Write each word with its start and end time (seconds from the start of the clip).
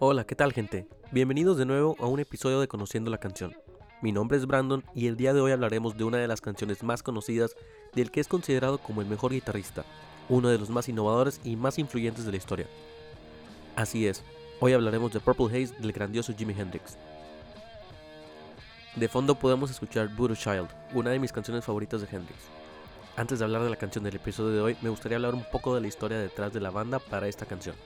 Hola, 0.00 0.24
¿qué 0.24 0.34
tal 0.34 0.52
gente? 0.52 0.86
Bienvenidos 1.10 1.56
de 1.56 1.64
nuevo 1.64 1.96
a 1.98 2.06
un 2.06 2.20
episodio 2.20 2.60
de 2.60 2.68
Conociendo 2.68 3.10
la 3.10 3.16
canción. 3.16 3.54
Mi 4.02 4.12
nombre 4.12 4.36
es 4.36 4.46
Brandon 4.46 4.84
y 4.94 5.06
el 5.06 5.16
día 5.16 5.32
de 5.32 5.40
hoy 5.40 5.52
hablaremos 5.52 5.96
de 5.96 6.04
una 6.04 6.18
de 6.18 6.28
las 6.28 6.42
canciones 6.42 6.82
más 6.82 7.02
conocidas 7.02 7.56
del 7.94 8.10
que 8.10 8.20
es 8.20 8.28
considerado 8.28 8.76
como 8.76 9.00
el 9.00 9.08
mejor 9.08 9.32
guitarrista, 9.32 9.86
uno 10.28 10.50
de 10.50 10.58
los 10.58 10.68
más 10.68 10.86
innovadores 10.90 11.40
y 11.44 11.56
más 11.56 11.78
influyentes 11.78 12.26
de 12.26 12.30
la 12.30 12.36
historia. 12.36 12.66
Así 13.74 14.06
es, 14.06 14.22
hoy 14.60 14.72
hablaremos 14.72 15.12
de 15.12 15.20
Purple 15.20 15.46
Haze 15.46 15.74
del 15.78 15.92
grandioso 15.92 16.34
Jimi 16.36 16.52
Hendrix. 16.58 16.96
De 18.96 19.08
fondo 19.08 19.36
podemos 19.36 19.70
escuchar 19.70 20.08
Voodoo 20.08 20.34
Child, 20.34 20.68
una 20.94 21.10
de 21.10 21.18
mis 21.20 21.32
canciones 21.32 21.64
favoritas 21.64 22.00
de 22.00 22.08
Hendrix. 22.10 22.40
Antes 23.16 23.38
de 23.38 23.44
hablar 23.44 23.62
de 23.62 23.70
la 23.70 23.76
canción 23.76 24.02
del 24.02 24.16
episodio 24.16 24.50
de 24.50 24.60
hoy, 24.60 24.76
me 24.82 24.88
gustaría 24.88 25.16
hablar 25.16 25.34
un 25.34 25.44
poco 25.44 25.74
de 25.74 25.80
la 25.80 25.86
historia 25.86 26.18
detrás 26.18 26.52
de 26.52 26.60
la 26.60 26.70
banda 26.70 26.98
para 26.98 27.28
esta 27.28 27.46
canción. 27.46 27.76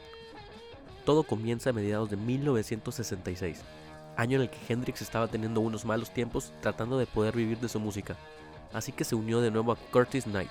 Todo 1.05 1.25
comienza 1.25 1.71
a 1.71 1.75
mediados 1.75 2.09
de 2.09 2.17
1966, 2.17 3.61
año 4.17 4.37
en 4.37 4.43
el 4.43 4.51
que 4.51 4.73
Hendrix 4.73 5.03
estaba 5.03 5.29
teniendo 5.29 5.61
unos 5.61 5.85
malos 5.85 6.13
tiempos 6.15 6.53
tratando 6.63 6.97
de 6.97 7.07
poder 7.07 7.37
vivir 7.37 7.59
de 7.59 7.69
su 7.69 7.81
música, 7.81 8.17
así 8.73 8.93
que 8.93 9.05
se 9.05 9.15
unió 9.15 9.41
de 9.41 9.51
nuevo 9.51 9.73
a 9.73 9.77
Curtis 9.77 10.25
Knight, 10.25 10.51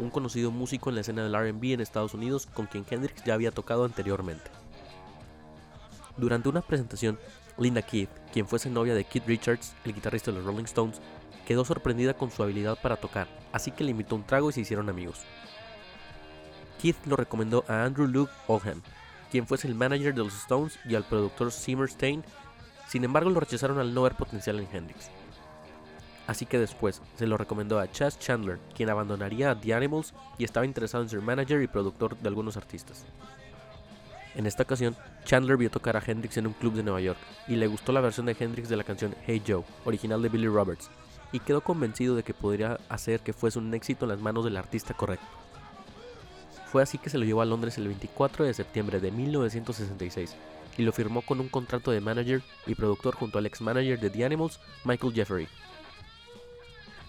un 0.00 0.10
conocido 0.10 0.50
músico 0.50 0.88
en 0.88 0.96
la 0.96 1.02
escena 1.02 1.22
del 1.22 1.34
RB 1.34 1.74
en 1.74 1.80
Estados 1.80 2.14
Unidos 2.14 2.46
con 2.46 2.66
quien 2.66 2.84
Hendrix 2.88 3.22
ya 3.24 3.34
había 3.34 3.52
tocado 3.52 3.84
anteriormente. 3.84 4.50
Durante 6.20 6.50
una 6.50 6.60
presentación, 6.60 7.18
Linda 7.56 7.80
Keith, 7.80 8.10
quien 8.30 8.46
fuese 8.46 8.68
novia 8.68 8.94
de 8.94 9.04
Keith 9.04 9.26
Richards, 9.26 9.72
el 9.86 9.94
guitarrista 9.94 10.30
de 10.30 10.36
los 10.36 10.44
Rolling 10.44 10.64
Stones, 10.64 11.00
quedó 11.46 11.64
sorprendida 11.64 12.12
con 12.12 12.30
su 12.30 12.42
habilidad 12.42 12.78
para 12.82 12.96
tocar, 12.96 13.26
así 13.52 13.70
que 13.70 13.84
le 13.84 13.92
invitó 13.92 14.16
un 14.16 14.26
trago 14.26 14.50
y 14.50 14.52
se 14.52 14.60
hicieron 14.60 14.90
amigos. 14.90 15.22
Keith 16.78 17.06
lo 17.06 17.16
recomendó 17.16 17.64
a 17.68 17.84
Andrew 17.84 18.06
Luke 18.06 18.30
Oldham, 18.48 18.82
quien 19.30 19.46
fuese 19.46 19.66
el 19.66 19.74
manager 19.74 20.12
de 20.12 20.22
los 20.22 20.36
Stones, 20.36 20.78
y 20.84 20.94
al 20.94 21.04
productor 21.04 21.52
Seymour 21.52 21.88
Stein, 21.88 22.22
sin 22.86 23.02
embargo 23.04 23.30
lo 23.30 23.40
rechazaron 23.40 23.78
al 23.78 23.94
no 23.94 24.02
ver 24.02 24.14
potencial 24.14 24.60
en 24.60 24.68
Hendrix. 24.70 25.08
Así 26.26 26.44
que 26.44 26.58
después 26.58 27.00
se 27.16 27.26
lo 27.26 27.38
recomendó 27.38 27.78
a 27.78 27.90
Chas 27.90 28.18
Chandler, 28.18 28.58
quien 28.76 28.90
abandonaría 28.90 29.52
a 29.52 29.58
The 29.58 29.72
Animals 29.72 30.12
y 30.36 30.44
estaba 30.44 30.66
interesado 30.66 31.02
en 31.02 31.08
ser 31.08 31.22
manager 31.22 31.62
y 31.62 31.66
productor 31.66 32.18
de 32.18 32.28
algunos 32.28 32.58
artistas. 32.58 33.06
En 34.34 34.46
esta 34.46 34.62
ocasión, 34.62 34.96
Chandler 35.24 35.56
vio 35.56 35.70
tocar 35.70 35.96
a 35.96 36.02
Hendrix 36.04 36.36
en 36.36 36.46
un 36.46 36.52
club 36.52 36.74
de 36.74 36.82
Nueva 36.82 37.00
York 37.00 37.18
y 37.48 37.56
le 37.56 37.66
gustó 37.66 37.92
la 37.92 38.00
versión 38.00 38.26
de 38.26 38.36
Hendrix 38.38 38.68
de 38.68 38.76
la 38.76 38.84
canción 38.84 39.14
Hey 39.26 39.42
Joe, 39.46 39.64
original 39.84 40.22
de 40.22 40.28
Billy 40.28 40.46
Roberts, 40.46 40.90
y 41.32 41.40
quedó 41.40 41.62
convencido 41.62 42.14
de 42.14 42.22
que 42.22 42.34
podría 42.34 42.78
hacer 42.88 43.20
que 43.20 43.32
fuese 43.32 43.58
un 43.58 43.74
éxito 43.74 44.04
en 44.04 44.10
las 44.10 44.20
manos 44.20 44.44
del 44.44 44.56
artista 44.56 44.94
correcto. 44.94 45.26
Fue 46.70 46.82
así 46.82 46.98
que 46.98 47.10
se 47.10 47.18
lo 47.18 47.24
llevó 47.24 47.42
a 47.42 47.46
Londres 47.46 47.78
el 47.78 47.88
24 47.88 48.44
de 48.44 48.54
septiembre 48.54 49.00
de 49.00 49.10
1966 49.10 50.36
y 50.78 50.82
lo 50.82 50.92
firmó 50.92 51.22
con 51.22 51.40
un 51.40 51.48
contrato 51.48 51.90
de 51.90 52.00
manager 52.00 52.42
y 52.66 52.76
productor 52.76 53.16
junto 53.16 53.38
al 53.38 53.46
ex 53.46 53.60
manager 53.60 53.98
de 53.98 54.10
The 54.10 54.24
Animals, 54.24 54.60
Michael 54.84 55.12
Jeffery. 55.12 55.48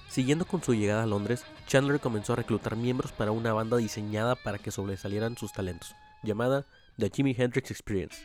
Siguiendo 0.09 0.45
con 0.45 0.63
su 0.63 0.73
llegada 0.73 1.03
a 1.03 1.07
Londres, 1.07 1.45
Chandler 1.67 1.99
comenzó 1.99 2.33
a 2.33 2.37
reclutar 2.37 2.75
miembros 2.75 3.11
para 3.11 3.31
una 3.31 3.53
banda 3.53 3.77
diseñada 3.77 4.35
para 4.35 4.57
que 4.57 4.71
sobresalieran 4.71 5.37
sus 5.37 5.53
talentos, 5.53 5.95
llamada 6.23 6.65
The 7.01 7.09
Jimi 7.09 7.33
Hendrix 7.35 7.71
Experience. 7.71 8.15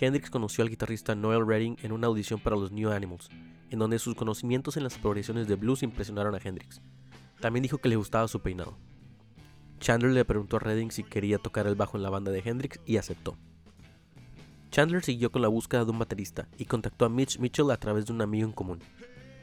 Hendrix 0.00 0.28
conoció 0.28 0.64
al 0.64 0.70
guitarrista 0.70 1.14
Noel 1.14 1.46
Redding 1.46 1.76
en 1.84 1.92
una 1.92 2.08
audición 2.08 2.40
para 2.40 2.56
los 2.56 2.72
New 2.72 2.90
Animals, 2.90 3.28
en 3.70 3.78
donde 3.78 4.00
sus 4.00 4.16
conocimientos 4.16 4.76
en 4.76 4.82
las 4.82 4.98
progresiones 4.98 5.46
de 5.46 5.54
blues 5.54 5.84
impresionaron 5.84 6.34
a 6.34 6.40
Hendrix. 6.42 6.80
También 7.38 7.62
dijo 7.62 7.78
que 7.78 7.88
le 7.88 7.94
gustaba 7.94 8.26
su 8.26 8.40
peinado. 8.40 8.76
Chandler 9.78 10.10
le 10.10 10.24
preguntó 10.24 10.56
a 10.56 10.58
Redding 10.58 10.90
si 10.90 11.04
quería 11.04 11.38
tocar 11.38 11.68
el 11.68 11.76
bajo 11.76 11.96
en 11.96 12.02
la 12.02 12.10
banda 12.10 12.32
de 12.32 12.42
Hendrix 12.44 12.80
y 12.84 12.96
aceptó. 12.96 13.38
Chandler 14.72 15.04
siguió 15.04 15.30
con 15.30 15.42
la 15.42 15.46
búsqueda 15.46 15.84
de 15.84 15.92
un 15.92 16.00
baterista 16.00 16.48
y 16.58 16.64
contactó 16.64 17.04
a 17.04 17.08
Mitch 17.08 17.38
Mitchell 17.38 17.70
a 17.70 17.78
través 17.78 18.06
de 18.06 18.12
un 18.14 18.20
amigo 18.20 18.48
en 18.48 18.52
común. 18.52 18.80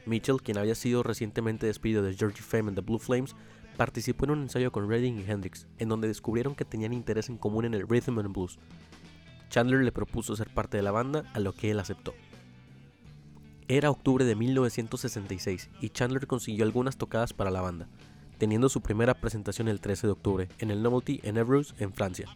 Mitchell, 0.05 0.41
quien 0.43 0.57
había 0.57 0.75
sido 0.75 1.01
recientemente 1.01 1.65
despedido 1.65 2.03
de 2.03 2.13
Georgie 2.13 2.43
Fame 2.43 2.67
and 2.67 2.75
the 2.75 2.81
Blue 2.81 2.99
Flames, 2.99 3.37
participó 3.75 4.25
en 4.25 4.31
un 4.31 4.41
ensayo 4.43 4.71
con 4.71 4.89
Redding 4.89 5.19
y 5.19 5.29
Hendrix, 5.29 5.67
en 5.77 5.89
donde 5.89 6.07
descubrieron 6.07 6.55
que 6.55 6.65
tenían 6.65 6.93
interés 6.93 7.29
en 7.29 7.37
común 7.37 7.65
en 7.65 7.73
el 7.73 7.87
rhythm 7.87 8.19
and 8.19 8.33
blues. 8.33 8.57
Chandler 9.49 9.83
le 9.83 9.91
propuso 9.91 10.35
ser 10.35 10.49
parte 10.53 10.77
de 10.77 10.83
la 10.83 10.91
banda, 10.91 11.23
a 11.33 11.39
lo 11.39 11.53
que 11.53 11.71
él 11.71 11.79
aceptó. 11.79 12.13
Era 13.67 13.89
octubre 13.89 14.25
de 14.25 14.35
1966 14.35 15.69
y 15.81 15.89
Chandler 15.89 16.27
consiguió 16.27 16.65
algunas 16.65 16.97
tocadas 16.97 17.33
para 17.33 17.51
la 17.51 17.61
banda, 17.61 17.87
teniendo 18.37 18.69
su 18.69 18.81
primera 18.81 19.15
presentación 19.15 19.67
el 19.67 19.79
13 19.79 20.07
de 20.07 20.13
octubre 20.13 20.49
en 20.59 20.71
el 20.71 20.83
Novelty 20.83 21.19
en 21.23 21.37
Evreux, 21.37 21.73
en 21.79 21.93
Francia. 21.93 22.27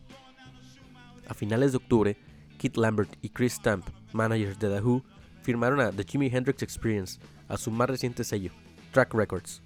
A 1.28 1.34
finales 1.34 1.72
de 1.72 1.78
octubre, 1.78 2.18
Keith 2.58 2.78
Lambert 2.78 3.16
y 3.22 3.30
Chris 3.30 3.54
Stamp, 3.54 3.86
managers 4.14 4.58
de 4.58 4.70
The 4.70 4.82
Who, 4.82 5.04
firmaron 5.44 5.80
a 5.80 5.92
The 5.92 6.04
Jimi 6.04 6.28
Hendrix 6.28 6.64
Experience, 6.64 7.20
a 7.48 7.58
su 7.58 7.70
más 7.70 7.90
reciente 7.90 8.24
sello, 8.24 8.52
Track 8.92 9.14
Records, 9.14 9.62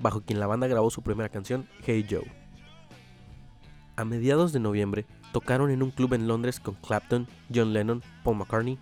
bajo 0.00 0.22
quien 0.22 0.40
la 0.40 0.46
banda 0.46 0.66
grabó 0.66 0.90
su 0.90 1.02
primera 1.02 1.28
canción, 1.28 1.68
Hey 1.84 2.06
Joe. 2.08 2.30
A 3.96 4.04
mediados 4.04 4.52
de 4.52 4.60
noviembre, 4.60 5.06
tocaron 5.32 5.70
en 5.70 5.82
un 5.82 5.90
club 5.90 6.14
en 6.14 6.26
Londres 6.26 6.58
con 6.58 6.74
Clapton, 6.76 7.28
John 7.54 7.72
Lennon, 7.72 8.02
Paul 8.24 8.38
McCartney, 8.38 8.78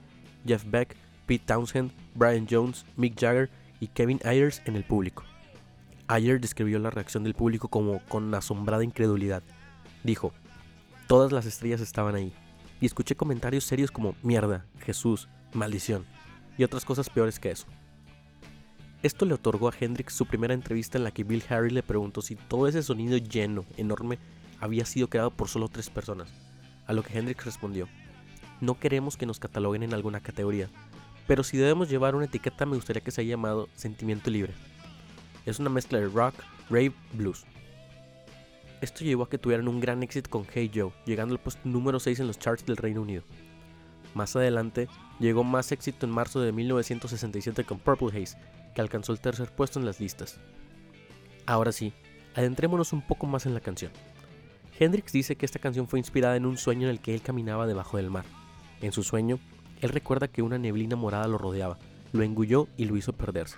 Jeff 0.46 0.64
Beck, 0.64 0.96
Pete 1.26 1.44
Townshend, 1.44 1.92
Brian 2.14 2.46
Jones, 2.48 2.86
Mick 2.96 3.18
Jagger 3.18 3.50
y 3.80 3.88
Kevin 3.88 4.20
Ayers 4.24 4.62
en 4.64 4.76
el 4.76 4.84
público. 4.84 5.24
Ayer 6.06 6.40
describió 6.40 6.78
la 6.78 6.90
reacción 6.90 7.24
del 7.24 7.34
público 7.34 7.68
como 7.68 8.00
con 8.08 8.34
asombrada 8.34 8.84
incredulidad. 8.84 9.42
Dijo, 10.04 10.32
todas 11.06 11.32
las 11.32 11.44
estrellas 11.44 11.80
estaban 11.80 12.14
ahí, 12.14 12.32
y 12.80 12.86
escuché 12.86 13.16
comentarios 13.16 13.64
serios 13.64 13.90
como 13.90 14.14
mierda, 14.22 14.64
Jesús, 14.80 15.28
maldición, 15.52 16.06
y 16.56 16.64
otras 16.64 16.84
cosas 16.84 17.10
peores 17.10 17.38
que 17.38 17.50
eso. 17.50 17.66
Esto 19.02 19.26
le 19.26 19.34
otorgó 19.34 19.68
a 19.68 19.74
Hendrix 19.78 20.12
su 20.12 20.26
primera 20.26 20.54
entrevista 20.54 20.98
en 20.98 21.04
la 21.04 21.12
que 21.12 21.22
Bill 21.22 21.44
Harry 21.48 21.70
le 21.70 21.84
preguntó 21.84 22.20
si 22.20 22.34
todo 22.34 22.66
ese 22.66 22.82
sonido 22.82 23.16
lleno, 23.16 23.64
enorme, 23.76 24.18
había 24.60 24.84
sido 24.84 25.08
creado 25.08 25.30
por 25.30 25.48
solo 25.48 25.68
tres 25.68 25.88
personas, 25.88 26.28
a 26.86 26.92
lo 26.92 27.04
que 27.04 27.16
Hendrix 27.16 27.44
respondió, 27.44 27.88
no 28.60 28.80
queremos 28.80 29.16
que 29.16 29.26
nos 29.26 29.38
cataloguen 29.38 29.84
en 29.84 29.94
alguna 29.94 30.18
categoría, 30.18 30.68
pero 31.28 31.44
si 31.44 31.56
debemos 31.56 31.88
llevar 31.88 32.16
una 32.16 32.24
etiqueta 32.24 32.66
me 32.66 32.74
gustaría 32.74 33.02
que 33.02 33.12
se 33.12 33.20
haya 33.20 33.30
llamado 33.30 33.68
sentimiento 33.74 34.30
libre. 34.30 34.52
Es 35.46 35.60
una 35.60 35.70
mezcla 35.70 36.00
de 36.00 36.08
rock, 36.08 36.34
rave, 36.68 36.92
blues. 37.12 37.44
Esto 38.80 39.04
llevó 39.04 39.24
a 39.24 39.28
que 39.28 39.38
tuvieran 39.38 39.68
un 39.68 39.78
gran 39.78 40.02
éxito 40.02 40.28
con 40.28 40.44
Hey 40.52 40.70
Joe, 40.74 40.92
llegando 41.06 41.34
al 41.34 41.40
puesto 41.40 41.60
número 41.68 42.00
6 42.00 42.20
en 42.20 42.26
los 42.26 42.38
charts 42.38 42.66
del 42.66 42.76
Reino 42.76 43.02
Unido. 43.02 43.22
Más 44.14 44.34
adelante, 44.34 44.88
llegó 45.20 45.44
más 45.44 45.70
éxito 45.70 46.06
en 46.06 46.12
marzo 46.12 46.40
de 46.40 46.50
1967 46.50 47.64
con 47.64 47.78
Purple 47.78 48.08
Haze, 48.08 48.38
alcanzó 48.80 49.12
el 49.12 49.20
tercer 49.20 49.50
puesto 49.50 49.78
en 49.78 49.86
las 49.86 50.00
listas. 50.00 50.38
Ahora 51.46 51.72
sí, 51.72 51.92
adentrémonos 52.34 52.92
un 52.92 53.02
poco 53.02 53.26
más 53.26 53.46
en 53.46 53.54
la 53.54 53.60
canción. 53.60 53.90
Hendrix 54.78 55.12
dice 55.12 55.36
que 55.36 55.46
esta 55.46 55.58
canción 55.58 55.88
fue 55.88 55.98
inspirada 55.98 56.36
en 56.36 56.46
un 56.46 56.56
sueño 56.56 56.88
en 56.88 56.90
el 56.90 57.00
que 57.00 57.14
él 57.14 57.22
caminaba 57.22 57.66
debajo 57.66 57.96
del 57.96 58.10
mar. 58.10 58.24
En 58.80 58.92
su 58.92 59.02
sueño, 59.02 59.40
él 59.80 59.90
recuerda 59.90 60.28
que 60.28 60.42
una 60.42 60.58
neblina 60.58 60.94
morada 60.94 61.26
lo 61.26 61.38
rodeaba, 61.38 61.78
lo 62.12 62.22
engulló 62.22 62.68
y 62.76 62.84
lo 62.84 62.96
hizo 62.96 63.12
perderse. 63.12 63.56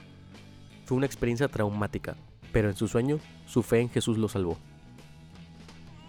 Fue 0.86 0.96
una 0.96 1.06
experiencia 1.06 1.48
traumática, 1.48 2.16
pero 2.52 2.68
en 2.68 2.76
su 2.76 2.88
sueño, 2.88 3.18
su 3.46 3.62
fe 3.62 3.80
en 3.80 3.90
Jesús 3.90 4.18
lo 4.18 4.28
salvó. 4.28 4.58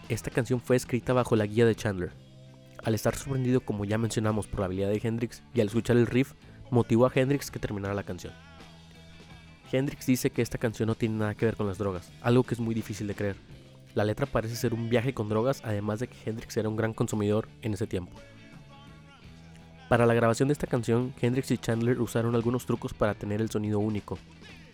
Esta 0.08 0.32
canción 0.32 0.60
fue 0.60 0.76
escrita 0.76 1.14
bajo 1.14 1.36
la 1.36 1.46
guía 1.46 1.66
de 1.66 1.76
Chandler. 1.76 2.12
Al 2.84 2.96
estar 2.96 3.16
sorprendido, 3.16 3.62
como 3.62 3.86
ya 3.86 3.98
mencionamos, 3.98 4.48
por 4.48 4.62
la 4.62 4.66
habilidad 4.66 4.90
de 4.90 5.00
Hendrix 5.04 5.44
y 5.54 5.62
al 5.62 5.68
escuchar 5.68 5.98
el 5.98 6.08
riff, 6.08 6.34
motivó 6.70 7.06
a 7.06 7.12
Hendrix 7.14 7.52
que 7.52 7.60
terminara 7.60 7.94
la 7.94 8.04
canción. 8.04 8.34
Hendrix 9.72 10.06
dice 10.06 10.30
que 10.30 10.42
esta 10.42 10.58
canción 10.58 10.88
no 10.88 10.96
tiene 10.96 11.16
nada 11.16 11.36
que 11.36 11.46
ver 11.46 11.56
con 11.56 11.68
las 11.68 11.78
drogas, 11.78 12.12
algo 12.22 12.44
que 12.44 12.54
es 12.54 12.60
muy 12.60 12.76
difícil 12.76 13.08
de 13.08 13.16
creer. 13.16 13.36
La 13.96 14.04
letra 14.04 14.26
parece 14.26 14.56
ser 14.56 14.74
un 14.74 14.90
viaje 14.90 15.14
con 15.14 15.30
drogas, 15.30 15.62
además 15.64 16.00
de 16.00 16.08
que 16.08 16.18
Hendrix 16.30 16.56
era 16.58 16.70
un 16.70 16.76
gran 16.76 16.94
consumidor 16.94 17.48
en 17.62 17.74
ese 17.74 17.88
tiempo. 17.88 18.18
Para 19.90 20.06
la 20.06 20.14
grabación 20.14 20.48
de 20.48 20.54
esta 20.54 20.68
canción, 20.68 21.14
Hendrix 21.22 21.52
y 21.52 21.58
Chandler 21.58 22.00
usaron 22.00 22.36
algunos 22.36 22.66
trucos 22.66 22.94
para 22.94 23.14
tener 23.14 23.42
el 23.42 23.50
sonido 23.50 23.80
único, 23.80 24.18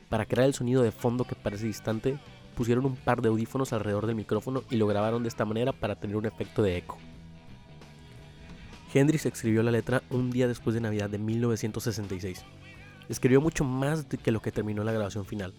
para 0.10 0.26
crear 0.26 0.48
el 0.48 0.54
sonido 0.54 0.84
de 0.84 0.92
fondo 0.92 1.26
que 1.26 1.36
parece 1.36 1.66
distante, 1.66 2.18
pusieron 2.56 2.86
un 2.86 2.96
par 2.96 3.22
de 3.22 3.30
audífonos 3.30 3.74
alrededor 3.74 4.08
del 4.08 4.16
micrófono 4.16 4.64
y 4.70 4.78
lo 4.78 4.88
grabaron 4.88 5.24
de 5.24 5.30
esta 5.30 5.46
manera 5.46 5.74
para 5.74 5.96
tener 5.96 6.16
un 6.16 6.26
efecto 6.26 6.62
de 6.62 6.78
eco. 6.78 6.98
Hendrix 8.94 9.26
escribió 9.26 9.64
la 9.64 9.72
letra 9.72 10.02
un 10.10 10.32
día 10.32 10.48
después 10.48 10.74
de 10.74 10.82
Navidad 10.82 11.10
de 11.10 11.18
1966. 11.18 12.44
Escribió 13.10 13.42
mucho 13.42 13.64
más 13.64 14.06
que 14.06 14.32
lo 14.32 14.42
que 14.42 14.52
terminó 14.52 14.84
la 14.84 14.92
grabación 14.92 15.26
final. 15.26 15.54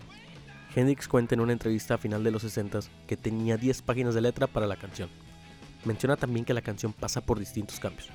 Hendrix 0.75 1.09
cuenta 1.09 1.35
en 1.35 1.41
una 1.41 1.53
entrevista 1.53 1.95
a 1.95 1.99
final 1.99 2.23
de 2.23 2.31
los 2.31 2.43
60 2.43 2.81
que 3.07 3.17
tenía 3.17 3.57
10 3.57 3.83
páginas 3.83 4.15
de 4.15 4.21
letra 4.21 4.47
para 4.47 4.67
la 4.67 4.77
canción. 4.77 5.09
Menciona 5.85 6.17
también 6.17 6.45
que 6.45 6.55
la 6.55 6.63
canción 6.63 6.93
pasa 6.93 7.21
por 7.21 7.39
distintos 7.39 7.81
cambios. 7.81 8.09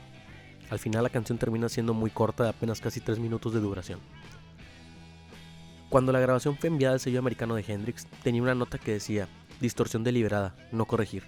Al 0.69 0.79
final 0.79 1.03
la 1.03 1.09
canción 1.09 1.37
termina 1.37 1.69
siendo 1.69 1.93
muy 1.93 2.11
corta, 2.11 2.43
de 2.43 2.49
apenas 2.49 2.79
casi 2.79 2.99
3 2.99 3.19
minutos 3.19 3.53
de 3.53 3.59
duración. 3.59 3.99
Cuando 5.89 6.11
la 6.11 6.19
grabación 6.19 6.57
fue 6.57 6.69
enviada 6.69 6.95
al 6.95 6.99
sello 6.99 7.19
americano 7.19 7.55
de 7.55 7.63
Hendrix, 7.67 8.07
tenía 8.23 8.41
una 8.41 8.55
nota 8.55 8.79
que 8.79 8.93
decía, 8.93 9.27
distorsión 9.61 10.03
deliberada, 10.03 10.55
no 10.71 10.85
corregir, 10.85 11.23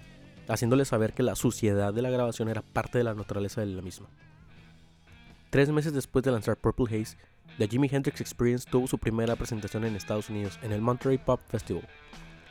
haciéndole 0.48 0.84
saber 0.84 1.12
que 1.12 1.22
la 1.22 1.36
suciedad 1.36 1.94
de 1.94 2.02
la 2.02 2.10
grabación 2.10 2.48
era 2.48 2.62
parte 2.62 2.98
de 2.98 3.04
la 3.04 3.14
naturaleza 3.14 3.60
de 3.60 3.68
la 3.68 3.82
misma. 3.82 4.08
Tres 5.50 5.70
meses 5.70 5.92
después 5.92 6.24
de 6.24 6.32
lanzar 6.32 6.56
Purple 6.56 6.86
Haze, 6.86 7.16
The 7.58 7.68
Jimi 7.68 7.88
Hendrix 7.90 8.20
Experience 8.20 8.68
tuvo 8.70 8.86
su 8.86 8.98
primera 8.98 9.34
presentación 9.34 9.84
en 9.86 9.96
Estados 9.96 10.28
Unidos 10.28 10.58
en 10.62 10.72
el 10.72 10.82
Monterey 10.82 11.16
Pop 11.16 11.40
Festival, 11.48 11.88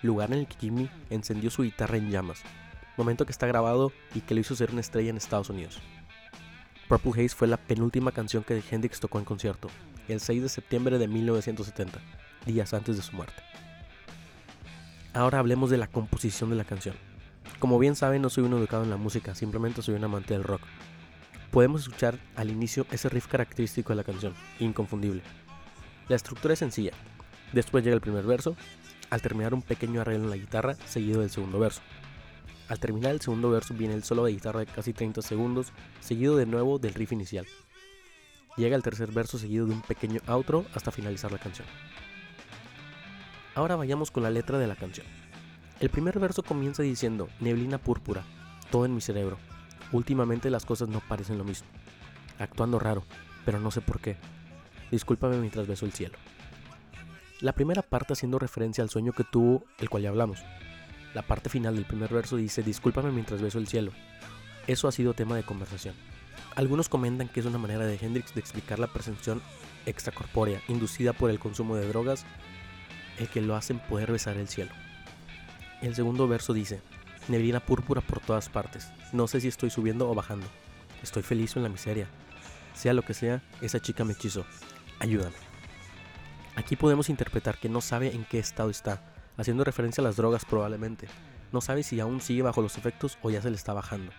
lugar 0.01 0.33
en 0.33 0.39
el 0.39 0.47
que 0.47 0.57
Jimmy 0.59 0.89
encendió 1.11 1.51
su 1.51 1.61
guitarra 1.61 1.97
en 1.97 2.09
llamas, 2.09 2.41
momento 2.97 3.23
que 3.25 3.31
está 3.31 3.45
grabado 3.45 3.91
y 4.15 4.21
que 4.21 4.33
lo 4.33 4.41
hizo 4.41 4.55
ser 4.55 4.71
una 4.71 4.81
estrella 4.81 5.11
en 5.11 5.17
Estados 5.17 5.51
Unidos. 5.51 5.79
Purple 6.87 7.11
Haze 7.11 7.35
fue 7.35 7.47
la 7.47 7.57
penúltima 7.57 8.11
canción 8.13 8.43
que 8.43 8.63
Hendrix 8.71 8.99
tocó 8.99 9.19
en 9.19 9.25
concierto, 9.25 9.69
el 10.07 10.19
6 10.19 10.41
de 10.41 10.49
septiembre 10.49 10.97
de 10.97 11.07
1970, 11.07 11.99
días 12.47 12.73
antes 12.73 12.97
de 12.97 13.03
su 13.03 13.15
muerte. 13.15 13.43
Ahora 15.13 15.37
hablemos 15.37 15.69
de 15.69 15.77
la 15.77 15.87
composición 15.87 16.49
de 16.49 16.55
la 16.55 16.63
canción. 16.63 16.95
Como 17.59 17.77
bien 17.77 17.95
saben, 17.95 18.23
no 18.23 18.31
soy 18.31 18.43
un 18.43 18.53
educado 18.53 18.83
en 18.83 18.89
la 18.89 18.97
música, 18.97 19.35
simplemente 19.35 19.83
soy 19.83 19.93
un 19.93 20.03
amante 20.03 20.33
del 20.33 20.43
rock. 20.43 20.61
Podemos 21.55 21.83
escuchar 21.83 22.19
al 22.35 22.51
inicio 22.51 22.85
ese 22.91 23.07
riff 23.07 23.27
característico 23.27 23.93
de 23.93 23.95
la 23.95 24.03
canción, 24.03 24.33
inconfundible. 24.59 25.21
La 26.09 26.17
estructura 26.17 26.51
es 26.51 26.59
sencilla. 26.59 26.91
Después 27.53 27.81
llega 27.81 27.95
el 27.95 28.01
primer 28.01 28.25
verso, 28.25 28.57
al 29.09 29.21
terminar 29.21 29.53
un 29.53 29.61
pequeño 29.61 30.01
arreglo 30.01 30.25
en 30.25 30.31
la 30.31 30.35
guitarra, 30.35 30.75
seguido 30.85 31.21
del 31.21 31.29
segundo 31.29 31.57
verso. 31.57 31.79
Al 32.67 32.81
terminar 32.81 33.13
el 33.13 33.21
segundo 33.21 33.49
verso 33.51 33.73
viene 33.73 33.93
el 33.93 34.03
solo 34.03 34.25
de 34.25 34.33
guitarra 34.33 34.59
de 34.59 34.65
casi 34.65 34.91
30 34.91 35.21
segundos, 35.21 35.71
seguido 36.01 36.35
de 36.35 36.45
nuevo 36.45 36.77
del 36.77 36.93
riff 36.93 37.13
inicial. 37.13 37.47
Llega 38.57 38.75
el 38.75 38.83
tercer 38.83 39.13
verso 39.13 39.37
seguido 39.37 39.65
de 39.65 39.75
un 39.75 39.81
pequeño 39.81 40.19
outro 40.27 40.65
hasta 40.73 40.91
finalizar 40.91 41.31
la 41.31 41.39
canción. 41.39 41.69
Ahora 43.55 43.77
vayamos 43.77 44.11
con 44.11 44.23
la 44.23 44.29
letra 44.29 44.59
de 44.59 44.67
la 44.67 44.75
canción. 44.75 45.07
El 45.79 45.89
primer 45.89 46.19
verso 46.19 46.43
comienza 46.43 46.83
diciendo, 46.83 47.29
neblina 47.39 47.77
púrpura, 47.77 48.25
todo 48.71 48.83
en 48.83 48.93
mi 48.93 48.99
cerebro. 48.99 49.37
Últimamente 49.91 50.49
las 50.49 50.65
cosas 50.65 50.89
no 50.89 50.99
parecen 50.99 51.37
lo 51.37 51.43
mismo. 51.43 51.67
Actuando 52.39 52.79
raro, 52.79 53.03
pero 53.45 53.59
no 53.59 53.71
sé 53.71 53.81
por 53.81 53.99
qué. 53.99 54.17
Discúlpame 54.91 55.37
mientras 55.37 55.67
beso 55.67 55.85
el 55.85 55.93
cielo. 55.93 56.17
La 57.41 57.53
primera 57.53 57.81
parte 57.81 58.13
haciendo 58.13 58.39
referencia 58.39 58.83
al 58.83 58.89
sueño 58.89 59.13
que 59.13 59.23
tuvo, 59.23 59.63
el 59.79 59.89
cual 59.89 60.03
ya 60.03 60.09
hablamos. 60.09 60.39
La 61.13 61.21
parte 61.21 61.49
final 61.49 61.75
del 61.75 61.85
primer 61.85 62.13
verso 62.13 62.37
dice, 62.37 62.63
discúlpame 62.63 63.11
mientras 63.11 63.41
beso 63.41 63.57
el 63.57 63.67
cielo. 63.67 63.91
Eso 64.67 64.87
ha 64.87 64.91
sido 64.91 65.13
tema 65.13 65.35
de 65.35 65.43
conversación. 65.43 65.95
Algunos 66.55 66.89
comentan 66.89 67.27
que 67.27 67.41
es 67.41 67.45
una 67.45 67.57
manera 67.57 67.85
de 67.85 67.97
Hendrix 68.01 68.33
de 68.33 68.39
explicar 68.39 68.79
la 68.79 68.87
percepción 68.87 69.41
extracorpórea 69.85 70.61
inducida 70.67 71.13
por 71.13 71.29
el 71.29 71.39
consumo 71.39 71.75
de 71.75 71.87
drogas, 71.87 72.25
el 73.19 73.27
que 73.27 73.41
lo 73.41 73.55
hacen 73.55 73.79
poder 73.79 74.11
besar 74.11 74.37
el 74.37 74.47
cielo. 74.47 74.71
El 75.81 75.95
segundo 75.95 76.27
verso 76.27 76.53
dice, 76.53 76.81
neblina 77.27 77.59
púrpura 77.59 78.01
por 78.01 78.19
todas 78.19 78.49
partes, 78.49 78.89
no 79.11 79.27
sé 79.27 79.41
si 79.41 79.47
estoy 79.47 79.69
subiendo 79.69 80.09
o 80.09 80.15
bajando, 80.15 80.47
estoy 81.01 81.23
feliz 81.23 81.55
o 81.55 81.59
en 81.59 81.63
la 81.63 81.69
miseria, 81.69 82.07
sea 82.73 82.93
lo 82.93 83.03
que 83.03 83.13
sea, 83.13 83.41
esa 83.61 83.79
chica 83.79 84.03
me 84.03 84.13
hechizó, 84.13 84.45
ayúdame. 84.99 85.35
Aquí 86.55 86.75
podemos 86.75 87.09
interpretar 87.09 87.57
que 87.57 87.69
no 87.69 87.81
sabe 87.81 88.13
en 88.13 88.25
qué 88.25 88.39
estado 88.39 88.69
está, 88.69 89.01
haciendo 89.37 89.63
referencia 89.63 90.01
a 90.01 90.05
las 90.05 90.15
drogas 90.15 90.45
probablemente, 90.45 91.07
no 91.51 91.61
sabe 91.61 91.83
si 91.83 91.99
aún 91.99 92.21
sigue 92.21 92.41
bajo 92.41 92.61
los 92.61 92.77
efectos 92.77 93.17
o 93.21 93.29
ya 93.29 93.41
se 93.41 93.49
le 93.49 93.55
está 93.55 93.73
bajando. 93.73 94.11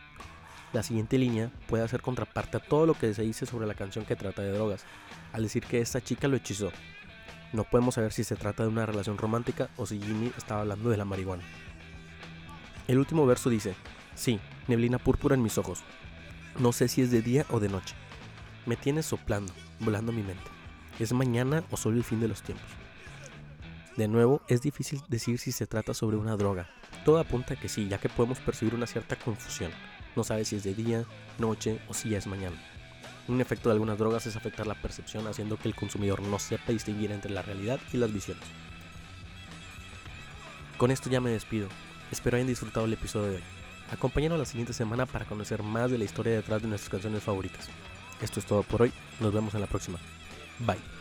La 0.72 0.82
siguiente 0.82 1.16
línea 1.16 1.50
puede 1.68 1.84
hacer 1.84 2.02
contraparte 2.02 2.56
a 2.56 2.60
todo 2.60 2.86
lo 2.86 2.94
que 2.94 3.14
se 3.14 3.22
dice 3.22 3.46
sobre 3.46 3.66
la 3.66 3.74
canción 3.74 4.04
que 4.04 4.16
trata 4.16 4.42
de 4.42 4.52
drogas, 4.52 4.84
al 5.32 5.42
decir 5.42 5.64
que 5.64 5.80
esta 5.80 6.00
chica 6.00 6.28
lo 6.28 6.36
hechizó. 6.36 6.70
No 7.52 7.64
podemos 7.64 7.94
saber 7.94 8.12
si 8.12 8.24
se 8.24 8.36
trata 8.36 8.64
de 8.64 8.68
una 8.68 8.84
relación 8.84 9.16
romántica 9.16 9.70
o 9.76 9.86
si 9.86 10.00
Jimmy 10.00 10.32
estaba 10.36 10.62
hablando 10.62 10.90
de 10.90 10.96
la 10.96 11.04
marihuana. 11.04 11.44
El 12.88 12.98
último 12.98 13.26
verso 13.26 13.50
dice, 13.50 13.74
sí, 14.14 14.38
neblina 14.68 14.98
púrpura 14.98 15.34
en 15.34 15.42
mis 15.42 15.58
ojos. 15.58 15.80
No 16.58 16.72
sé 16.72 16.88
si 16.88 17.02
es 17.02 17.10
de 17.10 17.20
día 17.20 17.44
o 17.50 17.58
de 17.58 17.68
noche. 17.68 17.94
Me 18.64 18.76
tienes 18.76 19.06
soplando, 19.06 19.52
volando 19.80 20.12
mi 20.12 20.22
mente. 20.22 20.44
¿Es 20.98 21.12
mañana 21.12 21.64
o 21.70 21.76
solo 21.76 21.96
el 21.96 22.04
fin 22.04 22.20
de 22.20 22.28
los 22.28 22.42
tiempos? 22.42 22.68
De 23.96 24.08
nuevo, 24.08 24.42
es 24.48 24.62
difícil 24.62 25.02
decir 25.08 25.38
si 25.38 25.52
se 25.52 25.66
trata 25.66 25.94
sobre 25.94 26.16
una 26.16 26.36
droga. 26.36 26.68
Todo 27.04 27.18
apunta 27.18 27.54
a 27.54 27.56
que 27.56 27.68
sí, 27.68 27.88
ya 27.88 27.98
que 27.98 28.08
podemos 28.08 28.38
percibir 28.38 28.74
una 28.74 28.86
cierta 28.86 29.16
confusión. 29.16 29.72
No 30.14 30.22
sabe 30.22 30.44
si 30.44 30.56
es 30.56 30.64
de 30.64 30.74
día, 30.74 31.04
noche 31.38 31.80
o 31.88 31.94
si 31.94 32.10
ya 32.10 32.18
es 32.18 32.26
mañana. 32.26 32.56
Un 33.28 33.40
efecto 33.40 33.68
de 33.68 33.74
algunas 33.74 33.98
drogas 33.98 34.26
es 34.26 34.36
afectar 34.36 34.66
la 34.66 34.80
percepción 34.80 35.26
haciendo 35.26 35.56
que 35.56 35.68
el 35.68 35.74
consumidor 35.74 36.22
no 36.22 36.38
sepa 36.38 36.72
distinguir 36.72 37.10
entre 37.10 37.32
la 37.32 37.42
realidad 37.42 37.80
y 37.92 37.96
las 37.96 38.12
visiones. 38.12 38.44
Con 40.78 40.90
esto 40.90 41.10
ya 41.10 41.20
me 41.20 41.30
despido. 41.30 41.68
Espero 42.10 42.36
hayan 42.36 42.48
disfrutado 42.48 42.86
el 42.86 42.92
episodio 42.92 43.30
de 43.30 43.36
hoy. 43.36 43.42
Acompáñanos 43.90 44.38
la 44.38 44.44
siguiente 44.44 44.72
semana 44.72 45.06
para 45.06 45.24
conocer 45.24 45.62
más 45.62 45.90
de 45.90 45.98
la 45.98 46.04
historia 46.04 46.34
detrás 46.34 46.62
de 46.62 46.68
nuestras 46.68 46.90
canciones 46.90 47.22
favoritas. 47.22 47.68
Esto 48.20 48.40
es 48.40 48.46
todo 48.46 48.62
por 48.62 48.82
hoy. 48.82 48.92
Nos 49.20 49.32
vemos 49.32 49.54
en 49.54 49.60
la 49.60 49.66
próxima. 49.66 49.98
Bye. 50.58 50.95